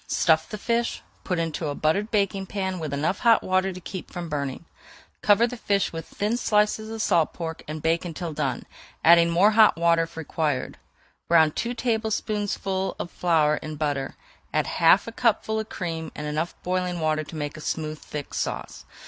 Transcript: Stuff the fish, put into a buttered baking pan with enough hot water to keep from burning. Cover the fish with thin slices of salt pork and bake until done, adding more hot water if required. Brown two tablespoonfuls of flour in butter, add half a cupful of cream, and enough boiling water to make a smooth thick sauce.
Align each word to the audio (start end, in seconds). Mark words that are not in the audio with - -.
Stuff 0.07 0.49
the 0.49 0.57
fish, 0.57 1.03
put 1.23 1.37
into 1.37 1.67
a 1.67 1.75
buttered 1.75 2.09
baking 2.09 2.47
pan 2.47 2.79
with 2.79 2.91
enough 2.91 3.19
hot 3.19 3.43
water 3.43 3.71
to 3.71 3.79
keep 3.79 4.09
from 4.09 4.29
burning. 4.29 4.65
Cover 5.21 5.45
the 5.45 5.55
fish 5.57 5.93
with 5.93 6.07
thin 6.07 6.37
slices 6.37 6.89
of 6.89 7.03
salt 7.03 7.33
pork 7.33 7.61
and 7.67 7.83
bake 7.83 8.03
until 8.03 8.33
done, 8.33 8.63
adding 9.03 9.29
more 9.29 9.51
hot 9.51 9.77
water 9.77 10.01
if 10.01 10.17
required. 10.17 10.79
Brown 11.27 11.51
two 11.51 11.75
tablespoonfuls 11.75 12.95
of 12.97 13.11
flour 13.11 13.57
in 13.57 13.75
butter, 13.75 14.15
add 14.51 14.65
half 14.65 15.05
a 15.05 15.11
cupful 15.11 15.59
of 15.59 15.69
cream, 15.69 16.11
and 16.15 16.25
enough 16.25 16.55
boiling 16.63 16.99
water 16.99 17.23
to 17.23 17.35
make 17.35 17.55
a 17.55 17.61
smooth 17.61 17.99
thick 17.99 18.33
sauce. 18.33 18.85